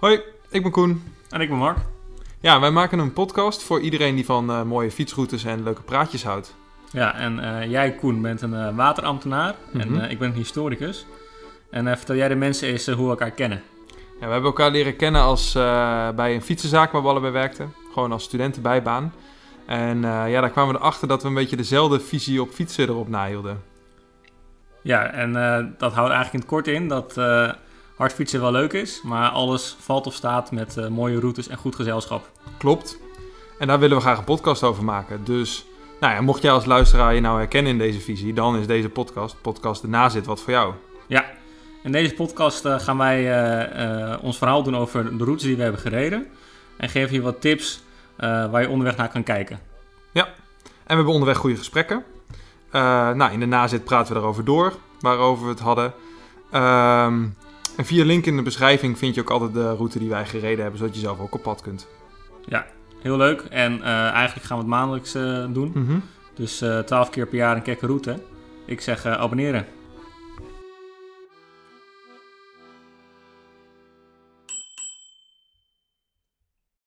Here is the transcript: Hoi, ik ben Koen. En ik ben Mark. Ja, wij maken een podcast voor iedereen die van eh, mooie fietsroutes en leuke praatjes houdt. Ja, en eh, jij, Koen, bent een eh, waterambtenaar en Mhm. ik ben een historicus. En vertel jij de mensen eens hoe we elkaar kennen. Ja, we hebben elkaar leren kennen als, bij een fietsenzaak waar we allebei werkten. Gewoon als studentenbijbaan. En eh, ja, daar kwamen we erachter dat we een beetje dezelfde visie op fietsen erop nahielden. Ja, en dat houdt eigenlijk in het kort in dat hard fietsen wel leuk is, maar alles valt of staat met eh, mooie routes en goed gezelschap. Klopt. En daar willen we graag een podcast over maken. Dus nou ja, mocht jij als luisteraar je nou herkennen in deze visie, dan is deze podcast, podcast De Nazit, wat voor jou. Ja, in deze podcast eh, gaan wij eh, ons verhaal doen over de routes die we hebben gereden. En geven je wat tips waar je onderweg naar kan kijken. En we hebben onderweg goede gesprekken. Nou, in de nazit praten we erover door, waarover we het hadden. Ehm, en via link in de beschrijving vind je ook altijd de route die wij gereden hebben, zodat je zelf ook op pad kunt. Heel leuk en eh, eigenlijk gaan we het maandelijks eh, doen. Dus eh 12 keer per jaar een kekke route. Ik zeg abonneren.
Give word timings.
Hoi, 0.00 0.20
ik 0.50 0.62
ben 0.62 0.70
Koen. 0.72 1.02
En 1.28 1.40
ik 1.40 1.48
ben 1.48 1.58
Mark. 1.58 1.78
Ja, 2.40 2.60
wij 2.60 2.70
maken 2.70 2.98
een 2.98 3.12
podcast 3.12 3.62
voor 3.62 3.80
iedereen 3.80 4.14
die 4.14 4.24
van 4.24 4.50
eh, 4.50 4.62
mooie 4.62 4.90
fietsroutes 4.90 5.44
en 5.44 5.62
leuke 5.62 5.82
praatjes 5.82 6.24
houdt. 6.24 6.54
Ja, 6.92 7.14
en 7.14 7.38
eh, 7.60 7.70
jij, 7.70 7.92
Koen, 7.94 8.22
bent 8.22 8.42
een 8.42 8.54
eh, 8.54 8.76
waterambtenaar 8.76 9.54
en 9.72 9.92
Mhm. 9.92 10.04
ik 10.04 10.18
ben 10.18 10.28
een 10.28 10.34
historicus. 10.34 11.06
En 11.70 11.84
vertel 11.96 12.14
jij 12.16 12.28
de 12.28 12.34
mensen 12.34 12.68
eens 12.68 12.86
hoe 12.86 13.04
we 13.04 13.10
elkaar 13.10 13.30
kennen. 13.30 13.62
Ja, 14.20 14.26
we 14.26 14.32
hebben 14.32 14.50
elkaar 14.50 14.70
leren 14.70 14.96
kennen 14.96 15.20
als, 15.22 15.52
bij 16.14 16.34
een 16.34 16.42
fietsenzaak 16.42 16.92
waar 16.92 17.02
we 17.02 17.08
allebei 17.08 17.32
werkten. 17.32 17.74
Gewoon 17.92 18.12
als 18.12 18.24
studentenbijbaan. 18.24 19.12
En 19.66 20.04
eh, 20.04 20.30
ja, 20.30 20.40
daar 20.40 20.50
kwamen 20.50 20.74
we 20.74 20.80
erachter 20.80 21.08
dat 21.08 21.22
we 21.22 21.28
een 21.28 21.34
beetje 21.34 21.56
dezelfde 21.56 22.00
visie 22.00 22.40
op 22.42 22.50
fietsen 22.50 22.88
erop 22.88 23.08
nahielden. 23.08 23.62
Ja, 24.82 25.06
en 25.06 25.32
dat 25.78 25.92
houdt 25.92 26.12
eigenlijk 26.12 26.32
in 26.32 26.38
het 26.40 26.48
kort 26.48 26.66
in 26.68 26.88
dat 26.88 27.14
hard 28.00 28.12
fietsen 28.12 28.40
wel 28.40 28.52
leuk 28.52 28.72
is, 28.72 29.02
maar 29.02 29.30
alles 29.30 29.76
valt 29.80 30.06
of 30.06 30.14
staat 30.14 30.50
met 30.50 30.76
eh, 30.76 30.88
mooie 30.88 31.20
routes 31.20 31.48
en 31.48 31.56
goed 31.56 31.74
gezelschap. 31.74 32.30
Klopt. 32.58 32.98
En 33.58 33.66
daar 33.66 33.78
willen 33.78 33.96
we 33.96 34.02
graag 34.02 34.18
een 34.18 34.24
podcast 34.24 34.62
over 34.62 34.84
maken. 34.84 35.24
Dus 35.24 35.64
nou 36.00 36.14
ja, 36.14 36.20
mocht 36.20 36.42
jij 36.42 36.52
als 36.52 36.64
luisteraar 36.64 37.14
je 37.14 37.20
nou 37.20 37.38
herkennen 37.38 37.72
in 37.72 37.78
deze 37.78 38.00
visie, 38.00 38.32
dan 38.32 38.56
is 38.56 38.66
deze 38.66 38.88
podcast, 38.88 39.36
podcast 39.40 39.82
De 39.82 39.88
Nazit, 39.88 40.26
wat 40.26 40.40
voor 40.40 40.52
jou. 40.52 40.74
Ja, 41.06 41.24
in 41.82 41.92
deze 41.92 42.14
podcast 42.14 42.64
eh, 42.64 42.78
gaan 42.78 42.98
wij 42.98 43.32
eh, 43.32 44.22
ons 44.22 44.38
verhaal 44.38 44.62
doen 44.62 44.76
over 44.76 45.18
de 45.18 45.24
routes 45.24 45.46
die 45.46 45.56
we 45.56 45.62
hebben 45.62 45.80
gereden. 45.80 46.26
En 46.76 46.88
geven 46.88 47.14
je 47.14 47.22
wat 47.22 47.40
tips 47.40 47.82
waar 48.16 48.60
je 48.60 48.68
onderweg 48.68 48.96
naar 48.96 49.08
kan 49.08 49.22
kijken. 49.22 49.60
En 50.12 50.96
we 50.96 51.02
hebben 51.02 51.20
onderweg 51.20 51.36
goede 51.36 51.56
gesprekken. 51.56 52.04
Nou, 52.70 53.32
in 53.32 53.40
de 53.40 53.46
nazit 53.46 53.84
praten 53.84 54.14
we 54.14 54.20
erover 54.20 54.44
door, 54.44 54.72
waarover 55.00 55.44
we 55.44 55.50
het 55.50 55.60
hadden. 55.60 55.92
Ehm, 56.50 57.24
en 57.76 57.84
via 57.84 58.04
link 58.04 58.26
in 58.26 58.36
de 58.36 58.42
beschrijving 58.42 58.98
vind 58.98 59.14
je 59.14 59.20
ook 59.20 59.30
altijd 59.30 59.52
de 59.52 59.74
route 59.74 59.98
die 59.98 60.08
wij 60.08 60.26
gereden 60.26 60.60
hebben, 60.60 60.78
zodat 60.78 60.94
je 60.94 61.00
zelf 61.00 61.20
ook 61.20 61.34
op 61.34 61.42
pad 61.42 61.60
kunt. 61.60 61.88
Heel 63.00 63.16
leuk 63.16 63.40
en 63.40 63.82
eh, 63.82 64.10
eigenlijk 64.10 64.46
gaan 64.46 64.56
we 64.56 64.62
het 64.62 64.72
maandelijks 64.72 65.14
eh, 65.14 65.44
doen. 65.52 65.72
Dus 66.34 66.60
eh 66.60 66.78
12 66.78 67.10
keer 67.10 67.26
per 67.26 67.36
jaar 67.36 67.56
een 67.56 67.62
kekke 67.62 67.86
route. 67.86 68.22
Ik 68.66 68.80
zeg 68.80 69.06
abonneren. 69.06 69.66